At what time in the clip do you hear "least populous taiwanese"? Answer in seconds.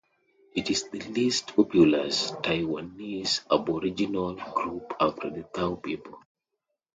0.99-3.41